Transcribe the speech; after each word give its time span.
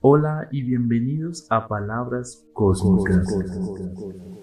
Hola 0.00 0.48
y 0.52 0.62
bienvenidos 0.62 1.44
a 1.50 1.66
Palabras 1.66 2.44
Cósmicas. 2.52 3.26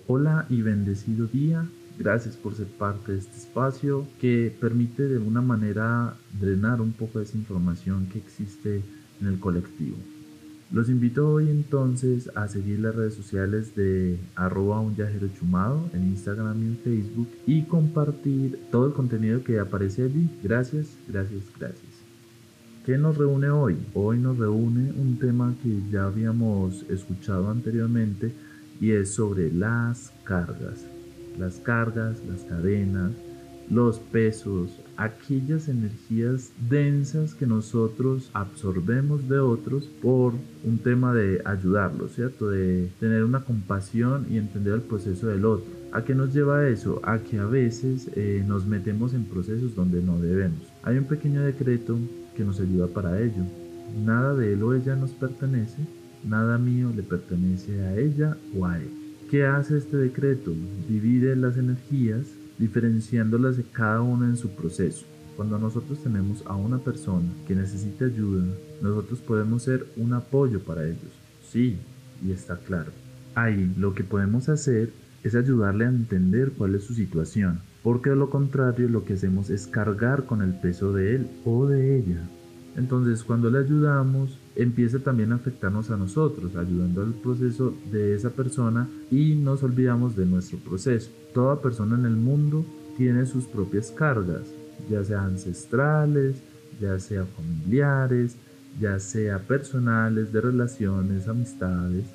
Hola 0.06 0.46
y 0.50 0.62
bendecido 0.62 1.28
día. 1.28 1.66
Gracias 1.98 2.36
por 2.36 2.56
ser 2.56 2.68
parte 2.68 3.14
de 3.14 3.20
este 3.20 3.38
espacio 3.38 4.06
que 4.20 4.54
permite 4.60 5.08
de 5.08 5.16
alguna 5.16 5.40
manera 5.40 6.18
drenar 6.38 6.82
un 6.82 6.92
poco 6.92 7.20
de 7.20 7.24
esa 7.24 7.38
información 7.38 8.08
que 8.08 8.18
existe 8.18 8.84
en 9.22 9.28
el 9.28 9.40
colectivo. 9.40 9.96
Los 10.74 10.90
invito 10.90 11.32
hoy 11.32 11.50
entonces 11.50 12.30
a 12.36 12.50
seguir 12.50 12.82
las 12.82 12.94
redes 12.94 13.14
sociales 13.14 13.74
de 13.78 14.20
arroba 14.36 14.82
un 14.82 14.94
viajero 14.94 15.30
chumado 15.40 15.90
en 15.94 16.04
Instagram 16.04 16.62
y 16.64 16.66
en 16.66 16.78
Facebook 16.80 17.30
y 17.48 17.64
compartir 17.64 18.60
todo 18.72 18.88
el 18.88 18.94
contenido 18.94 19.42
que 19.42 19.58
aparece 19.58 20.04
allí. 20.04 20.30
Gracias, 20.44 20.98
gracias, 21.08 21.44
gracias. 21.58 21.95
¿Qué 22.86 23.00
nos 23.00 23.18
reúne 23.18 23.50
hoy? 23.50 23.78
Hoy 23.96 24.20
nos 24.20 24.38
reúne 24.38 24.92
un 24.92 25.18
tema 25.18 25.56
que 25.64 25.82
ya 25.90 26.06
habíamos 26.06 26.86
escuchado 26.88 27.50
anteriormente 27.50 28.32
y 28.80 28.92
es 28.92 29.16
sobre 29.16 29.52
las 29.52 30.14
cargas. 30.24 30.86
Las 31.40 31.56
cargas, 31.56 32.22
las 32.30 32.44
cadenas, 32.44 33.12
los 33.72 33.98
pesos, 33.98 34.70
aquellas 34.98 35.68
energías 35.68 36.52
densas 36.70 37.34
que 37.34 37.48
nosotros 37.48 38.30
absorbemos 38.34 39.28
de 39.28 39.40
otros 39.40 39.86
por 40.00 40.34
un 40.64 40.78
tema 40.78 41.12
de 41.12 41.42
ayudarlos, 41.44 42.14
¿cierto? 42.14 42.52
De 42.52 42.92
tener 43.00 43.24
una 43.24 43.40
compasión 43.40 44.28
y 44.30 44.38
entender 44.38 44.76
el 44.76 44.82
proceso 44.82 45.26
del 45.26 45.46
otro. 45.46 45.66
¿A 45.92 46.04
qué 46.04 46.14
nos 46.14 46.36
lleva 46.36 46.68
eso? 46.68 47.02
A 47.04 47.18
que 47.18 47.40
a 47.40 47.46
veces 47.46 48.12
eh, 48.16 48.44
nos 48.46 48.68
metemos 48.68 49.16
en 49.16 49.26
procesos 49.26 49.74
donde 49.74 50.04
no 50.04 50.20
debemos. 50.20 50.62
Hay 50.84 51.00
un 51.00 51.06
pequeño 51.06 51.42
decreto 51.42 51.98
que 52.36 52.44
nos 52.44 52.60
ayuda 52.60 52.88
para 52.88 53.22
ello. 53.22 53.44
Nada 54.06 54.36
de 54.36 54.54
él 54.54 54.64
o 54.64 54.74
ella 54.74 54.96
nos 54.96 55.12
pertenece, 55.12 55.78
nada 56.24 56.58
mío 56.58 56.92
le 56.96 57.04
pertenece 57.04 57.82
a 57.82 57.98
ella 57.98 58.38
o 58.58 58.66
a 58.66 58.78
él. 58.78 58.90
¿Qué 59.30 59.46
hace 59.46 59.78
este 59.78 59.98
decreto? 59.98 60.54
Divide 60.88 61.36
las 61.36 61.58
energías 61.58 62.28
diferenciándolas 62.58 63.58
de 63.58 63.64
cada 63.64 64.02
una 64.02 64.28
en 64.28 64.38
su 64.38 64.50
proceso. 64.50 65.06
Cuando 65.36 65.58
nosotros 65.60 66.02
tenemos 66.02 66.44
a 66.46 66.56
una 66.56 66.78
persona 66.78 67.28
que 67.48 67.56
necesita 67.56 68.06
ayuda, 68.06 68.46
nosotros 68.82 69.20
podemos 69.20 69.64
ser 69.64 69.86
un 69.98 70.14
apoyo 70.14 70.60
para 70.62 70.86
ellos. 70.86 71.12
Sí, 71.52 71.78
y 72.26 72.32
está 72.32 72.58
claro. 72.58 72.92
Ahí 73.34 73.74
lo 73.78 73.94
que 73.94 74.04
podemos 74.04 74.48
hacer 74.48 74.92
es 75.24 75.36
ayudarle 75.36 75.86
a 75.86 75.90
entender 75.90 76.52
cuál 76.52 76.76
es 76.76 76.84
su 76.84 76.94
situación, 76.94 77.60
porque 77.86 78.10
de 78.10 78.16
lo 78.16 78.32
contrario 78.32 78.90
lo 78.90 79.06
que 79.06 79.14
hacemos 79.14 79.52
es 79.52 79.68
cargar 79.68 80.26
con 80.26 80.42
el 80.42 80.56
peso 80.56 80.92
de 80.92 81.18
él 81.18 81.28
o 81.46 81.68
de 81.68 82.00
ella. 82.00 82.28
Entonces 82.76 83.24
cuando 83.24 83.52
le 83.52 83.60
ayudamos, 83.60 84.40
empieza 84.56 84.98
también 84.98 85.32
a 85.32 85.36
afectarnos 85.36 85.92
a 85.92 85.96
nosotros, 85.96 86.56
ayudando 86.56 87.04
al 87.04 87.14
proceso 87.14 87.76
de 87.92 88.16
esa 88.16 88.32
persona 88.32 88.90
y 89.12 89.36
nos 89.36 89.62
olvidamos 89.62 90.16
de 90.16 90.26
nuestro 90.26 90.58
proceso. 90.58 91.12
Toda 91.36 91.62
persona 91.62 91.96
en 91.96 92.06
el 92.06 92.16
mundo 92.16 92.66
tiene 92.98 93.28
sus 93.28 93.46
propias 93.46 93.92
cargas, 93.92 94.52
ya 94.90 95.04
sea 95.04 95.24
ancestrales, 95.24 96.42
ya 96.82 96.98
sea 96.98 97.26
familiares, 97.26 98.36
ya 98.82 99.00
sea 99.00 99.38
personales, 99.38 100.34
de 100.34 100.42
relaciones, 100.42 101.28
amistades 101.28 102.08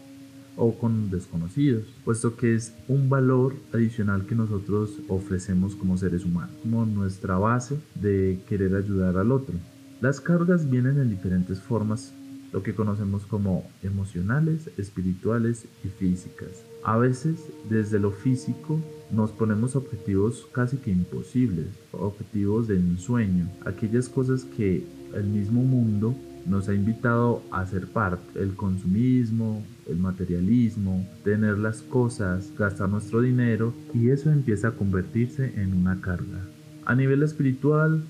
o 0.60 0.78
con 0.78 1.10
desconocidos, 1.10 1.84
puesto 2.04 2.36
que 2.36 2.54
es 2.54 2.74
un 2.86 3.08
valor 3.08 3.54
adicional 3.72 4.26
que 4.26 4.34
nosotros 4.34 4.90
ofrecemos 5.08 5.74
como 5.74 5.96
seres 5.96 6.22
humanos, 6.22 6.54
como 6.62 6.84
nuestra 6.84 7.38
base 7.38 7.78
de 7.94 8.38
querer 8.46 8.76
ayudar 8.76 9.16
al 9.16 9.32
otro. 9.32 9.54
Las 10.02 10.20
cargas 10.20 10.70
vienen 10.70 11.00
en 11.00 11.08
diferentes 11.08 11.60
formas 11.62 12.12
lo 12.52 12.62
que 12.62 12.74
conocemos 12.74 13.24
como 13.24 13.64
emocionales, 13.82 14.68
espirituales 14.76 15.64
y 15.82 15.88
físicas. 15.88 16.62
A 16.84 16.98
veces 16.98 17.36
desde 17.70 17.98
lo 17.98 18.10
físico 18.10 18.78
nos 19.10 19.30
ponemos 19.30 19.76
objetivos 19.76 20.46
casi 20.52 20.76
que 20.76 20.90
imposibles, 20.90 21.68
objetivos 21.92 22.68
de 22.68 22.76
ensueño, 22.76 23.48
aquellas 23.64 24.10
cosas 24.10 24.44
que 24.44 24.84
el 25.14 25.24
mismo 25.24 25.62
mundo 25.62 26.14
nos 26.46 26.68
ha 26.68 26.74
invitado 26.74 27.42
a 27.50 27.66
ser 27.66 27.86
parte, 27.88 28.40
el 28.40 28.54
consumismo, 28.54 29.64
el 29.88 29.98
materialismo, 29.98 31.06
tener 31.24 31.58
las 31.58 31.82
cosas, 31.82 32.52
gastar 32.58 32.88
nuestro 32.88 33.20
dinero 33.20 33.74
y 33.94 34.10
eso 34.10 34.30
empieza 34.30 34.68
a 34.68 34.72
convertirse 34.72 35.60
en 35.60 35.74
una 35.74 36.00
carga. 36.00 36.40
A 36.86 36.94
nivel 36.94 37.22
espiritual, 37.22 38.02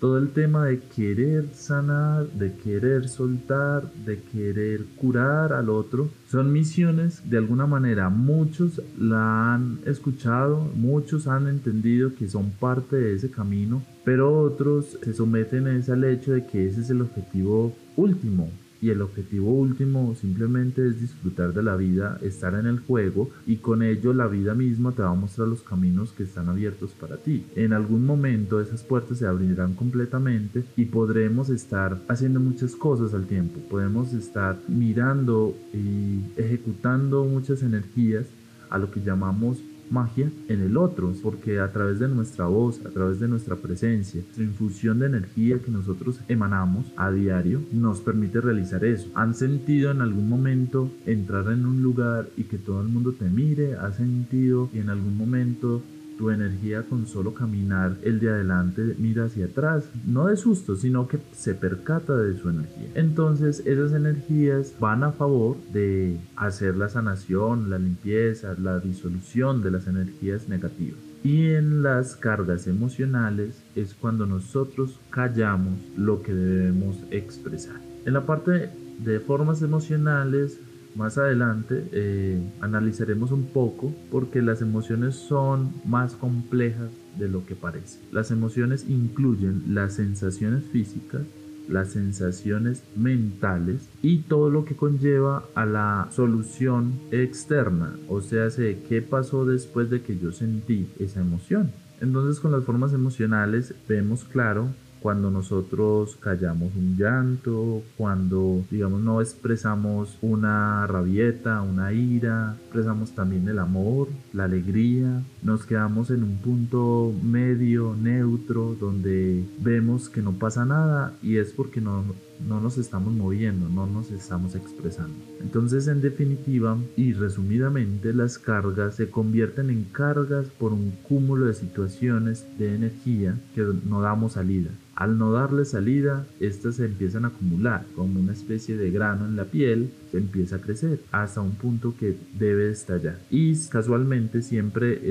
todo 0.00 0.16
el 0.18 0.30
tema 0.30 0.64
de 0.64 0.80
querer 0.80 1.50
sanar, 1.52 2.26
de 2.28 2.54
querer 2.54 3.08
soltar, 3.08 3.92
de 4.06 4.18
querer 4.22 4.84
curar 4.96 5.52
al 5.52 5.68
otro, 5.68 6.08
son 6.30 6.52
misiones 6.52 7.28
de 7.28 7.36
alguna 7.36 7.66
manera. 7.66 8.08
Muchos 8.08 8.80
la 8.98 9.54
han 9.54 9.78
escuchado, 9.84 10.66
muchos 10.74 11.26
han 11.26 11.48
entendido 11.48 12.14
que 12.14 12.28
son 12.28 12.50
parte 12.50 12.96
de 12.96 13.14
ese 13.14 13.30
camino, 13.30 13.82
pero 14.02 14.40
otros 14.40 14.98
se 15.02 15.12
someten 15.12 15.66
al 15.66 16.04
hecho 16.04 16.32
de 16.32 16.46
que 16.46 16.66
ese 16.66 16.80
es 16.80 16.90
el 16.90 17.02
objetivo 17.02 17.74
último, 17.96 18.50
y 18.82 18.90
el 18.90 19.02
objetivo 19.02 19.52
último 19.52 20.14
simplemente 20.14 20.86
es 20.86 21.00
disfrutar 21.00 21.52
de 21.52 21.62
la 21.62 21.76
vida, 21.76 22.18
estar 22.22 22.54
en 22.54 22.66
el 22.66 22.80
juego 22.80 23.30
y 23.46 23.56
con 23.56 23.82
ello 23.82 24.12
la 24.12 24.26
vida 24.26 24.54
misma 24.54 24.92
te 24.92 25.02
va 25.02 25.10
a 25.10 25.14
mostrar 25.14 25.48
los 25.48 25.62
caminos 25.62 26.12
que 26.12 26.22
están 26.22 26.48
abiertos 26.48 26.92
para 26.92 27.16
ti. 27.16 27.44
En 27.56 27.72
algún 27.72 28.06
momento 28.06 28.60
esas 28.60 28.82
puertas 28.82 29.18
se 29.18 29.26
abrirán 29.26 29.74
completamente 29.74 30.64
y 30.76 30.86
podremos 30.86 31.50
estar 31.50 32.00
haciendo 32.08 32.40
muchas 32.40 32.74
cosas 32.74 33.14
al 33.14 33.26
tiempo, 33.26 33.60
podemos 33.68 34.12
estar 34.14 34.58
mirando 34.68 35.54
y 35.74 36.20
ejecutando 36.40 37.24
muchas 37.24 37.62
energías 37.62 38.26
a 38.70 38.78
lo 38.78 38.90
que 38.90 39.00
llamamos 39.00 39.58
magia 39.90 40.30
en 40.48 40.60
el 40.60 40.76
otro, 40.76 41.12
porque 41.22 41.60
a 41.60 41.72
través 41.72 41.98
de 41.98 42.08
nuestra 42.08 42.46
voz, 42.46 42.84
a 42.84 42.90
través 42.90 43.20
de 43.20 43.28
nuestra 43.28 43.56
presencia, 43.56 44.20
nuestra 44.20 44.44
infusión 44.44 44.98
de 44.98 45.06
energía 45.06 45.58
que 45.58 45.70
nosotros 45.70 46.20
emanamos 46.28 46.92
a 46.96 47.10
diario, 47.10 47.60
nos 47.72 48.00
permite 48.00 48.40
realizar 48.40 48.84
eso. 48.84 49.08
¿Han 49.14 49.34
sentido 49.34 49.90
en 49.90 50.00
algún 50.00 50.28
momento 50.28 50.90
entrar 51.06 51.50
en 51.52 51.66
un 51.66 51.82
lugar 51.82 52.28
y 52.36 52.44
que 52.44 52.58
todo 52.58 52.80
el 52.80 52.88
mundo 52.88 53.12
te 53.12 53.28
mire? 53.28 53.74
¿Has 53.74 53.96
sentido 53.96 54.70
y 54.72 54.78
en 54.78 54.90
algún 54.90 55.16
momento 55.16 55.82
tu 56.20 56.30
energía 56.30 56.82
con 56.82 57.06
solo 57.06 57.32
caminar 57.32 57.96
el 58.02 58.20
de 58.20 58.28
adelante 58.28 58.94
mira 58.98 59.24
hacia 59.24 59.46
atrás, 59.46 59.88
no 60.06 60.26
de 60.26 60.36
susto, 60.36 60.76
sino 60.76 61.08
que 61.08 61.18
se 61.32 61.54
percata 61.54 62.14
de 62.14 62.36
su 62.36 62.50
energía. 62.50 62.88
Entonces 62.94 63.62
esas 63.64 63.92
energías 63.92 64.74
van 64.78 65.02
a 65.02 65.12
favor 65.12 65.56
de 65.72 66.18
hacer 66.36 66.76
la 66.76 66.90
sanación, 66.90 67.70
la 67.70 67.78
limpieza, 67.78 68.54
la 68.60 68.80
disolución 68.80 69.62
de 69.62 69.70
las 69.70 69.86
energías 69.86 70.46
negativas. 70.46 71.00
Y 71.24 71.52
en 71.52 71.82
las 71.82 72.16
cargas 72.16 72.66
emocionales 72.66 73.62
es 73.74 73.94
cuando 73.94 74.26
nosotros 74.26 75.00
callamos 75.08 75.80
lo 75.96 76.22
que 76.22 76.34
debemos 76.34 76.98
expresar. 77.10 77.80
En 78.04 78.12
la 78.12 78.26
parte 78.26 78.68
de 78.98 79.20
formas 79.20 79.62
emocionales 79.62 80.58
más 80.94 81.18
adelante 81.18 81.84
eh, 81.92 82.40
analizaremos 82.60 83.30
un 83.32 83.46
poco 83.46 83.94
porque 84.10 84.42
las 84.42 84.62
emociones 84.62 85.14
son 85.14 85.72
más 85.84 86.14
complejas 86.14 86.90
de 87.18 87.28
lo 87.28 87.44
que 87.46 87.54
parece. 87.54 88.00
Las 88.12 88.30
emociones 88.30 88.86
incluyen 88.88 89.74
las 89.74 89.94
sensaciones 89.94 90.64
físicas, 90.64 91.22
las 91.68 91.92
sensaciones 91.92 92.82
mentales 92.96 93.88
y 94.02 94.18
todo 94.22 94.50
lo 94.50 94.64
que 94.64 94.74
conlleva 94.74 95.44
a 95.54 95.66
la 95.66 96.08
solución 96.10 96.92
externa, 97.12 97.96
o 98.08 98.20
sea, 98.20 98.48
qué 98.50 99.06
pasó 99.08 99.44
después 99.44 99.88
de 99.90 100.02
que 100.02 100.18
yo 100.18 100.32
sentí 100.32 100.88
esa 100.98 101.20
emoción. 101.20 101.70
Entonces 102.00 102.40
con 102.40 102.50
las 102.52 102.64
formas 102.64 102.92
emocionales 102.92 103.74
vemos 103.88 104.24
claro 104.24 104.68
cuando 105.00 105.30
nosotros 105.30 106.16
callamos 106.20 106.74
un 106.76 106.96
llanto, 106.96 107.82
cuando 107.96 108.64
digamos 108.70 109.00
no 109.00 109.20
expresamos 109.20 110.16
una 110.20 110.86
rabieta, 110.86 111.62
una 111.62 111.92
ira, 111.92 112.56
expresamos 112.64 113.12
también 113.12 113.48
el 113.48 113.58
amor, 113.58 114.08
la 114.32 114.44
alegría, 114.44 115.22
nos 115.42 115.64
quedamos 115.64 116.10
en 116.10 116.22
un 116.22 116.36
punto 116.38 117.12
medio, 117.22 117.96
neutro, 118.00 118.76
donde 118.78 119.44
vemos 119.60 120.08
que 120.08 120.22
no 120.22 120.32
pasa 120.32 120.64
nada 120.64 121.14
y 121.22 121.36
es 121.36 121.52
porque 121.52 121.80
no, 121.80 122.04
no 122.46 122.60
nos 122.60 122.78
estamos 122.78 123.12
moviendo, 123.12 123.68
no 123.68 123.86
nos 123.86 124.10
estamos 124.10 124.54
expresando. 124.54 125.14
Entonces, 125.40 125.88
en 125.88 126.00
definitiva 126.00 126.76
y 126.96 127.12
resumidamente, 127.12 128.12
las 128.12 128.38
cargas 128.38 128.96
se 128.96 129.10
convierten 129.10 129.70
en 129.70 129.84
cargas 129.84 130.46
por 130.58 130.72
un 130.72 130.92
cúmulo 131.02 131.46
de 131.46 131.54
situaciones 131.54 132.46
de 132.58 132.74
energía 132.74 133.38
que 133.54 133.64
no 133.88 134.00
damos 134.00 134.32
salida. 134.32 134.70
Al 135.00 135.16
no 135.16 135.32
darle 135.32 135.64
salida, 135.64 136.26
estas 136.40 136.74
se 136.74 136.84
empiezan 136.84 137.24
a 137.24 137.28
acumular 137.28 137.86
como 137.96 138.20
una 138.20 138.34
especie 138.34 138.76
de 138.76 138.90
grano 138.90 139.24
en 139.24 139.34
la 139.34 139.46
piel, 139.46 139.90
se 140.10 140.18
empieza 140.18 140.56
a 140.56 140.60
crecer 140.60 141.00
hasta 141.10 141.40
un 141.40 141.52
punto 141.52 141.94
que 141.98 142.18
debe 142.38 142.70
estallar. 142.70 143.18
Y 143.30 143.56
casualmente 143.68 144.42
siempre 144.42 145.10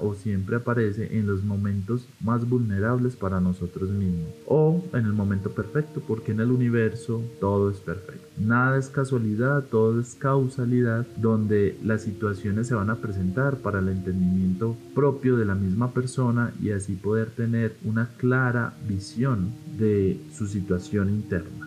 o 0.00 0.14
siempre 0.14 0.56
aparece 0.56 1.18
en 1.18 1.26
los 1.26 1.42
momentos 1.42 2.06
más 2.20 2.48
vulnerables 2.48 3.16
para 3.16 3.40
nosotros 3.40 3.90
mismos 3.90 4.28
o 4.46 4.84
en 4.92 5.06
el 5.06 5.12
momento 5.12 5.50
perfecto, 5.50 6.00
porque 6.06 6.30
en 6.30 6.38
el 6.38 6.52
universo, 6.52 7.20
todo 7.40 7.68
es 7.70 7.78
perfecto. 7.78 8.28
Nada 8.38 8.78
es 8.78 8.88
casualidad, 8.88 9.64
todo 9.64 10.00
es 10.00 10.14
causalidad, 10.14 11.04
donde 11.16 11.76
las 11.82 12.02
situaciones 12.02 12.68
se 12.68 12.74
van 12.74 12.90
a 12.90 12.96
presentar 12.96 13.56
para 13.56 13.80
el 13.80 13.88
entendimiento 13.88 14.76
propio 14.94 15.36
de 15.36 15.44
la 15.44 15.56
misma 15.56 15.92
persona 15.92 16.52
y 16.62 16.70
así 16.70 16.94
poder 16.94 17.30
tener 17.30 17.74
una 17.84 18.08
clara 18.18 18.74
visión 18.88 19.50
de 19.76 20.20
su 20.32 20.46
situación 20.46 21.10
interna. 21.10 21.59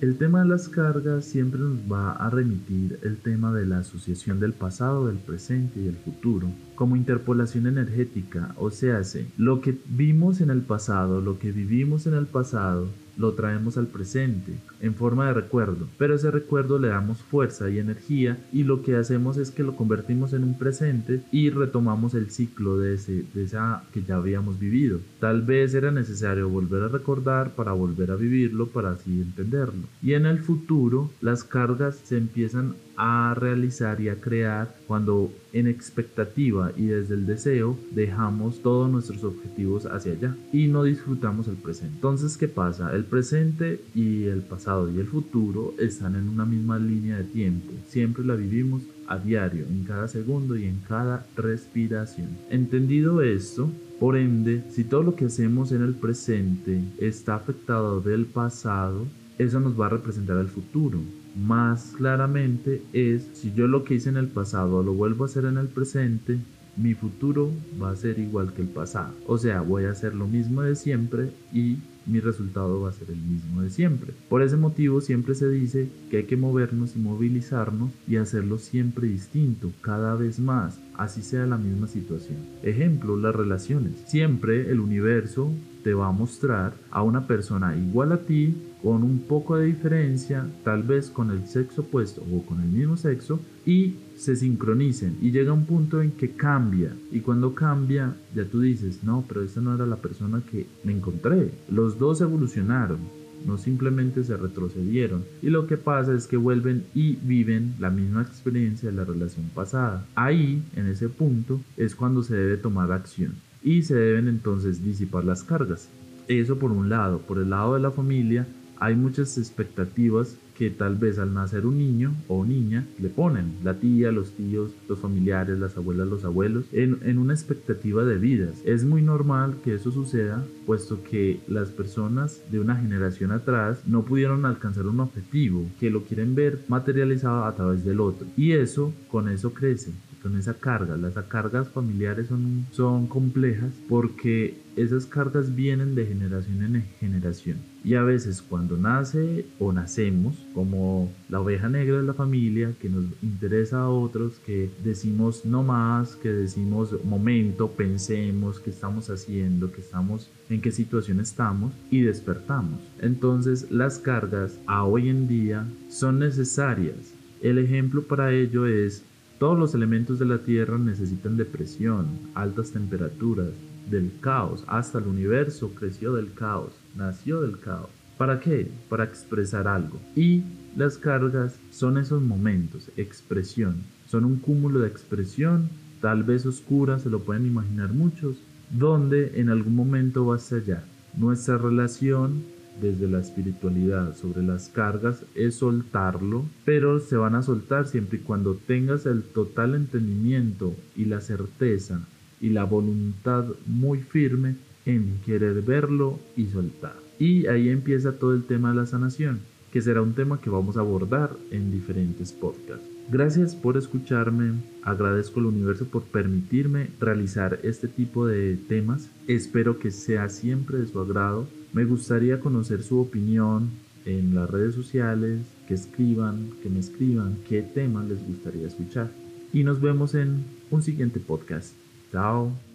El 0.00 0.16
tema 0.16 0.42
de 0.42 0.48
las 0.48 0.68
cargas 0.68 1.24
siempre 1.24 1.58
nos 1.58 1.80
va 1.90 2.12
a 2.12 2.30
remitir 2.30 3.00
el 3.02 3.16
tema 3.16 3.52
de 3.52 3.66
la 3.66 3.78
asociación 3.78 4.38
del 4.38 4.52
pasado, 4.52 5.08
del 5.08 5.16
presente 5.16 5.80
y 5.80 5.88
el 5.88 5.96
futuro 5.96 6.52
como 6.76 6.94
interpolación 6.94 7.66
energética, 7.66 8.54
o 8.58 8.70
sea, 8.70 9.02
lo 9.36 9.60
que 9.60 9.76
vimos 9.86 10.40
en 10.40 10.50
el 10.50 10.60
pasado, 10.60 11.20
lo 11.20 11.40
que 11.40 11.50
vivimos 11.50 12.06
en 12.06 12.14
el 12.14 12.26
pasado, 12.26 12.86
lo 13.18 13.32
traemos 13.32 13.76
al 13.76 13.88
presente 13.88 14.54
en 14.80 14.94
forma 14.94 15.26
de 15.26 15.34
recuerdo, 15.34 15.88
pero 15.98 16.14
ese 16.14 16.30
recuerdo 16.30 16.78
le 16.78 16.88
damos 16.88 17.18
fuerza 17.18 17.68
y 17.68 17.78
energía 17.78 18.38
y 18.52 18.64
lo 18.64 18.82
que 18.82 18.96
hacemos 18.96 19.36
es 19.36 19.50
que 19.50 19.64
lo 19.64 19.76
convertimos 19.76 20.32
en 20.32 20.44
un 20.44 20.56
presente 20.56 21.22
y 21.32 21.50
retomamos 21.50 22.14
el 22.14 22.30
ciclo 22.30 22.78
de, 22.78 22.94
ese, 22.94 23.24
de 23.34 23.42
esa 23.42 23.82
que 23.92 24.02
ya 24.02 24.16
habíamos 24.16 24.58
vivido. 24.58 25.00
Tal 25.20 25.42
vez 25.42 25.74
era 25.74 25.90
necesario 25.90 26.48
volver 26.48 26.84
a 26.84 26.88
recordar 26.88 27.54
para 27.54 27.72
volver 27.72 28.10
a 28.10 28.16
vivirlo 28.16 28.68
para 28.68 28.92
así 28.92 29.20
entenderlo. 29.20 29.82
Y 30.02 30.14
en 30.14 30.26
el 30.26 30.38
futuro 30.38 31.10
las 31.20 31.44
cargas 31.44 32.00
se 32.04 32.16
empiezan 32.16 32.76
a 32.98 33.32
realizar 33.34 34.00
y 34.00 34.08
a 34.08 34.20
crear 34.20 34.74
cuando 34.88 35.32
en 35.52 35.68
expectativa 35.68 36.72
y 36.76 36.86
desde 36.86 37.14
el 37.14 37.26
deseo 37.26 37.78
dejamos 37.92 38.60
todos 38.60 38.90
nuestros 38.90 39.22
objetivos 39.22 39.86
hacia 39.86 40.12
allá 40.12 40.36
y 40.52 40.66
no 40.66 40.82
disfrutamos 40.82 41.46
el 41.46 41.54
presente. 41.54 41.94
Entonces, 41.94 42.36
¿qué 42.36 42.48
pasa? 42.48 42.92
El 42.92 43.04
presente 43.04 43.80
y 43.94 44.24
el 44.24 44.42
pasado 44.42 44.90
y 44.90 44.98
el 44.98 45.06
futuro 45.06 45.74
están 45.78 46.16
en 46.16 46.28
una 46.28 46.44
misma 46.44 46.78
línea 46.78 47.18
de 47.18 47.24
tiempo. 47.24 47.72
Siempre 47.86 48.24
la 48.24 48.34
vivimos 48.34 48.82
a 49.06 49.16
diario, 49.16 49.64
en 49.70 49.84
cada 49.84 50.08
segundo 50.08 50.56
y 50.56 50.64
en 50.64 50.80
cada 50.88 51.24
respiración. 51.36 52.28
Entendido 52.50 53.22
esto, 53.22 53.70
por 54.00 54.16
ende, 54.16 54.64
si 54.70 54.82
todo 54.82 55.04
lo 55.04 55.14
que 55.14 55.26
hacemos 55.26 55.70
en 55.70 55.82
el 55.82 55.94
presente 55.94 56.82
está 56.98 57.36
afectado 57.36 58.00
del 58.00 58.26
pasado, 58.26 59.06
eso 59.38 59.60
nos 59.60 59.78
va 59.78 59.86
a 59.86 59.90
representar 59.90 60.36
el 60.38 60.48
futuro 60.48 60.98
más 61.38 61.94
claramente 61.96 62.82
es 62.92 63.28
si 63.34 63.52
yo 63.52 63.68
lo 63.68 63.84
que 63.84 63.94
hice 63.94 64.08
en 64.08 64.16
el 64.16 64.28
pasado 64.28 64.82
lo 64.82 64.92
vuelvo 64.92 65.24
a 65.24 65.26
hacer 65.26 65.44
en 65.44 65.58
el 65.58 65.68
presente, 65.68 66.38
mi 66.76 66.94
futuro 66.94 67.50
va 67.80 67.90
a 67.90 67.96
ser 67.96 68.18
igual 68.18 68.52
que 68.52 68.62
el 68.62 68.68
pasado. 68.68 69.12
O 69.26 69.36
sea, 69.38 69.60
voy 69.60 69.84
a 69.84 69.90
hacer 69.90 70.14
lo 70.14 70.26
mismo 70.26 70.62
de 70.62 70.76
siempre 70.76 71.30
y 71.52 71.78
mi 72.06 72.20
resultado 72.20 72.80
va 72.80 72.90
a 72.90 72.92
ser 72.92 73.10
el 73.10 73.20
mismo 73.20 73.62
de 73.62 73.70
siempre. 73.70 74.12
Por 74.28 74.42
ese 74.42 74.56
motivo 74.56 75.00
siempre 75.00 75.34
se 75.34 75.48
dice 75.48 75.88
que 76.10 76.18
hay 76.18 76.24
que 76.24 76.36
movernos 76.36 76.96
y 76.96 77.00
movilizarnos 77.00 77.90
y 78.06 78.16
hacerlo 78.16 78.58
siempre 78.58 79.08
distinto, 79.08 79.70
cada 79.80 80.14
vez 80.14 80.38
más, 80.38 80.80
así 80.96 81.22
sea 81.22 81.46
la 81.46 81.58
misma 81.58 81.86
situación. 81.86 82.38
Ejemplo, 82.62 83.16
las 83.16 83.34
relaciones. 83.34 83.92
Siempre 84.06 84.70
el 84.70 84.80
universo 84.80 85.52
te 85.82 85.94
va 85.94 86.08
a 86.08 86.12
mostrar 86.12 86.74
a 86.90 87.02
una 87.02 87.26
persona 87.26 87.76
igual 87.76 88.12
a 88.12 88.18
ti 88.18 88.54
con 88.82 89.02
un 89.02 89.20
poco 89.20 89.56
de 89.56 89.66
diferencia, 89.66 90.46
tal 90.64 90.82
vez 90.82 91.10
con 91.10 91.30
el 91.30 91.46
sexo 91.46 91.82
opuesto 91.82 92.22
o 92.32 92.42
con 92.44 92.60
el 92.60 92.68
mismo 92.68 92.96
sexo, 92.96 93.40
y 93.66 93.96
se 94.16 94.34
sincronicen 94.36 95.16
y 95.20 95.30
llega 95.30 95.52
un 95.52 95.64
punto 95.64 96.00
en 96.00 96.12
que 96.12 96.30
cambia 96.30 96.92
y 97.12 97.20
cuando 97.20 97.54
cambia 97.54 98.14
ya 98.34 98.44
tú 98.44 98.60
dices, 98.60 99.04
no, 99.04 99.24
pero 99.28 99.42
esta 99.42 99.60
no 99.60 99.74
era 99.74 99.86
la 99.86 99.96
persona 99.96 100.42
que 100.50 100.66
me 100.84 100.92
encontré. 100.92 101.50
Los 101.70 101.98
dos 101.98 102.20
evolucionaron, 102.20 102.98
no 103.46 103.58
simplemente 103.58 104.24
se 104.24 104.36
retrocedieron 104.36 105.24
y 105.42 105.50
lo 105.50 105.66
que 105.66 105.76
pasa 105.76 106.14
es 106.14 106.26
que 106.26 106.36
vuelven 106.36 106.84
y 106.94 107.16
viven 107.16 107.74
la 107.78 107.90
misma 107.90 108.22
experiencia 108.22 108.90
de 108.90 108.96
la 108.96 109.04
relación 109.04 109.46
pasada. 109.54 110.06
Ahí, 110.14 110.62
en 110.74 110.86
ese 110.86 111.08
punto, 111.08 111.60
es 111.76 111.94
cuando 111.94 112.22
se 112.22 112.36
debe 112.36 112.56
tomar 112.56 112.90
acción 112.90 113.34
y 113.62 113.82
se 113.82 113.94
deben 113.94 114.28
entonces 114.28 114.82
disipar 114.82 115.24
las 115.24 115.44
cargas. 115.44 115.88
Eso 116.26 116.58
por 116.58 116.72
un 116.72 116.88
lado, 116.88 117.18
por 117.20 117.38
el 117.38 117.50
lado 117.50 117.74
de 117.74 117.80
la 117.80 117.90
familia, 117.90 118.46
hay 118.80 118.94
muchas 118.94 119.38
expectativas 119.38 120.36
que 120.56 120.70
tal 120.70 120.96
vez 120.96 121.20
al 121.20 121.34
nacer 121.34 121.66
un 121.66 121.78
niño 121.78 122.14
o 122.26 122.44
niña 122.44 122.84
le 123.00 123.08
ponen, 123.08 123.54
la 123.62 123.74
tía, 123.74 124.10
los 124.10 124.32
tíos, 124.32 124.72
los 124.88 124.98
familiares, 124.98 125.58
las 125.58 125.76
abuelas, 125.76 126.08
los 126.08 126.24
abuelos, 126.24 126.64
en, 126.72 126.98
en, 127.04 127.18
una 127.18 127.32
expectativa 127.32 128.04
de 128.04 128.18
vidas. 128.18 128.60
Es 128.64 128.84
muy 128.84 129.00
normal 129.00 129.58
que 129.62 129.74
eso 129.74 129.92
suceda, 129.92 130.44
puesto 130.66 131.04
que 131.04 131.40
las 131.46 131.68
personas 131.68 132.42
de 132.50 132.58
una 132.58 132.74
generación 132.74 133.30
atrás 133.30 133.82
no 133.86 134.04
pudieron 134.04 134.44
alcanzar 134.46 134.86
un 134.86 134.98
objetivo, 134.98 135.64
que 135.78 135.90
lo 135.90 136.02
quieren 136.02 136.34
ver 136.34 136.58
materializado 136.66 137.44
a 137.44 137.54
través 137.54 137.84
del 137.84 138.00
otro. 138.00 138.26
Y 138.36 138.52
eso, 138.52 138.92
con 139.08 139.28
eso 139.28 139.54
crece 139.54 139.92
con 140.28 140.38
esa 140.38 140.54
carga. 140.54 140.96
Las 140.98 141.14
cargas 141.24 141.70
familiares 141.70 142.28
son, 142.28 142.66
son 142.70 143.06
complejas 143.06 143.72
porque 143.88 144.58
esas 144.76 145.06
cargas 145.06 145.54
vienen 145.54 145.94
de 145.94 146.04
generación 146.04 146.62
en 146.62 146.84
generación. 147.00 147.56
Y 147.82 147.94
a 147.94 148.02
veces 148.02 148.42
cuando 148.42 148.76
nace 148.76 149.46
o 149.58 149.72
nacemos 149.72 150.36
como 150.54 151.10
la 151.30 151.40
oveja 151.40 151.70
negra 151.70 151.96
de 151.96 152.02
la 152.02 152.12
familia, 152.12 152.74
que 152.78 152.90
nos 152.90 153.04
interesa 153.22 153.80
a 153.80 153.88
otros, 153.88 154.38
que 154.44 154.70
decimos 154.84 155.46
no 155.46 155.62
más, 155.62 156.14
que 156.16 156.30
decimos 156.30 156.94
momento, 157.04 157.70
pensemos 157.70 158.60
qué 158.60 158.68
estamos 158.68 159.08
haciendo, 159.08 159.72
que 159.72 159.80
estamos, 159.80 160.30
en 160.50 160.60
qué 160.60 160.72
situación 160.72 161.20
estamos 161.20 161.72
y 161.90 162.02
despertamos. 162.02 162.80
Entonces 163.00 163.70
las 163.70 163.98
cargas 163.98 164.58
a 164.66 164.84
hoy 164.84 165.08
en 165.08 165.26
día 165.26 165.66
son 165.88 166.18
necesarias. 166.18 167.14
El 167.40 167.58
ejemplo 167.58 168.02
para 168.02 168.32
ello 168.32 168.66
es 168.66 169.04
todos 169.38 169.58
los 169.58 169.74
elementos 169.74 170.18
de 170.18 170.26
la 170.26 170.38
Tierra 170.38 170.78
necesitan 170.78 171.36
de 171.36 171.44
presión, 171.44 172.08
altas 172.34 172.72
temperaturas, 172.72 173.50
del 173.88 174.10
caos, 174.20 174.64
hasta 174.66 174.98
el 174.98 175.06
universo 175.06 175.72
creció 175.74 176.14
del 176.14 176.32
caos, 176.32 176.72
nació 176.96 177.40
del 177.40 177.58
caos. 177.58 177.88
¿Para 178.16 178.40
qué? 178.40 178.68
Para 178.88 179.04
expresar 179.04 179.68
algo. 179.68 180.00
Y 180.16 180.42
las 180.76 180.98
cargas 180.98 181.58
son 181.70 181.98
esos 181.98 182.20
momentos, 182.20 182.90
expresión. 182.96 183.76
Son 184.08 184.24
un 184.24 184.36
cúmulo 184.36 184.80
de 184.80 184.88
expresión, 184.88 185.68
tal 186.00 186.24
vez 186.24 186.44
oscura, 186.44 186.98
se 186.98 187.10
lo 187.10 187.20
pueden 187.20 187.46
imaginar 187.46 187.92
muchos, 187.92 188.38
donde 188.70 189.40
en 189.40 189.50
algún 189.50 189.76
momento 189.76 190.26
va 190.26 190.34
a 190.34 190.38
estallar. 190.38 190.82
Nuestra 191.16 191.58
relación 191.58 192.42
desde 192.80 193.08
la 193.08 193.20
espiritualidad 193.20 194.14
sobre 194.16 194.42
las 194.42 194.68
cargas 194.68 195.24
es 195.34 195.56
soltarlo, 195.56 196.44
pero 196.64 197.00
se 197.00 197.16
van 197.16 197.34
a 197.34 197.42
soltar 197.42 197.86
siempre 197.86 198.18
y 198.18 198.22
cuando 198.22 198.54
tengas 198.54 199.06
el 199.06 199.22
total 199.22 199.74
entendimiento 199.74 200.74
y 200.96 201.06
la 201.06 201.20
certeza 201.20 202.00
y 202.40 202.50
la 202.50 202.64
voluntad 202.64 203.44
muy 203.66 203.98
firme 203.98 204.56
en 204.86 205.18
querer 205.24 205.62
verlo 205.62 206.18
y 206.36 206.46
soltar. 206.46 206.96
Y 207.18 207.46
ahí 207.46 207.68
empieza 207.68 208.12
todo 208.12 208.34
el 208.34 208.44
tema 208.44 208.70
de 208.70 208.76
la 208.76 208.86
sanación, 208.86 209.40
que 209.72 209.82
será 209.82 210.02
un 210.02 210.14
tema 210.14 210.40
que 210.40 210.50
vamos 210.50 210.76
a 210.76 210.80
abordar 210.80 211.30
en 211.50 211.70
diferentes 211.70 212.32
podcasts. 212.32 212.97
Gracias 213.10 213.54
por 213.54 213.76
escucharme, 213.76 214.52
agradezco 214.82 215.40
al 215.40 215.46
universo 215.46 215.86
por 215.86 216.02
permitirme 216.02 216.88
realizar 217.00 217.58
este 217.62 217.88
tipo 217.88 218.26
de 218.26 218.56
temas, 218.56 219.10
espero 219.26 219.78
que 219.78 219.90
sea 219.90 220.28
siempre 220.28 220.78
de 220.78 220.86
su 220.86 221.00
agrado 221.00 221.46
me 221.72 221.84
gustaría 221.84 222.40
conocer 222.40 222.82
su 222.82 223.00
opinión 223.00 223.70
en 224.04 224.34
las 224.34 224.48
redes 224.48 224.74
sociales, 224.74 225.40
que 225.66 225.74
escriban, 225.74 226.50
que 226.62 226.70
me 226.70 226.80
escriban 226.80 227.38
qué 227.48 227.62
tema 227.62 228.02
les 228.04 228.26
gustaría 228.26 228.66
escuchar. 228.66 229.10
Y 229.52 229.64
nos 229.64 229.80
vemos 229.80 230.14
en 230.14 230.44
un 230.70 230.82
siguiente 230.82 231.20
podcast. 231.20 231.74
Chao. 232.10 232.67